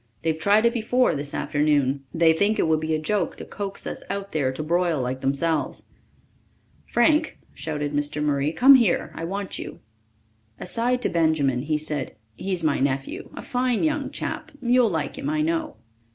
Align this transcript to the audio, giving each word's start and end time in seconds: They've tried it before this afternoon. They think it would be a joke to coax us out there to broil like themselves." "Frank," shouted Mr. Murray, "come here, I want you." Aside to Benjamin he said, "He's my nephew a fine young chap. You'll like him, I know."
They've 0.23 0.39
tried 0.39 0.65
it 0.65 0.73
before 0.73 1.13
this 1.13 1.31
afternoon. 1.31 2.05
They 2.11 2.33
think 2.33 2.57
it 2.57 2.67
would 2.67 2.79
be 2.79 2.95
a 2.95 2.99
joke 2.99 3.35
to 3.37 3.45
coax 3.45 3.85
us 3.85 4.01
out 4.09 4.31
there 4.31 4.51
to 4.51 4.63
broil 4.63 4.99
like 4.99 5.21
themselves." 5.21 5.89
"Frank," 6.87 7.37
shouted 7.53 7.93
Mr. 7.93 8.19
Murray, 8.19 8.51
"come 8.51 8.73
here, 8.73 9.11
I 9.13 9.25
want 9.25 9.59
you." 9.59 9.79
Aside 10.59 11.03
to 11.03 11.09
Benjamin 11.09 11.61
he 11.61 11.77
said, 11.77 12.15
"He's 12.35 12.63
my 12.63 12.79
nephew 12.79 13.29
a 13.35 13.43
fine 13.43 13.83
young 13.83 14.09
chap. 14.09 14.51
You'll 14.59 14.89
like 14.89 15.19
him, 15.19 15.29
I 15.29 15.43
know." 15.43 15.75